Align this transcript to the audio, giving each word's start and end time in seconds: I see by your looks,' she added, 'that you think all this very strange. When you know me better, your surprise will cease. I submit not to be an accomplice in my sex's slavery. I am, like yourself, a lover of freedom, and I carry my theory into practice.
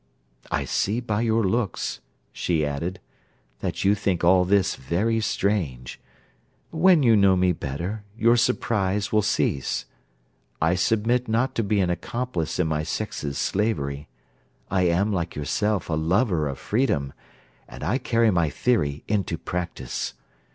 I 0.49 0.65
see 0.65 0.99
by 0.99 1.21
your 1.21 1.43
looks,' 1.43 1.99
she 2.33 2.65
added, 2.65 2.99
'that 3.59 3.85
you 3.85 3.93
think 3.93 4.23
all 4.23 4.45
this 4.45 4.73
very 4.73 5.19
strange. 5.19 5.99
When 6.71 7.03
you 7.03 7.15
know 7.15 7.35
me 7.35 7.51
better, 7.51 8.03
your 8.17 8.35
surprise 8.35 9.11
will 9.11 9.21
cease. 9.21 9.85
I 10.59 10.73
submit 10.73 11.27
not 11.27 11.53
to 11.53 11.61
be 11.63 11.79
an 11.81 11.91
accomplice 11.91 12.57
in 12.57 12.65
my 12.65 12.81
sex's 12.81 13.37
slavery. 13.37 14.07
I 14.71 14.87
am, 14.87 15.13
like 15.13 15.35
yourself, 15.35 15.87
a 15.87 15.93
lover 15.93 16.47
of 16.47 16.57
freedom, 16.57 17.13
and 17.69 17.83
I 17.83 17.99
carry 17.99 18.31
my 18.31 18.49
theory 18.49 19.03
into 19.07 19.37
practice. 19.37 20.15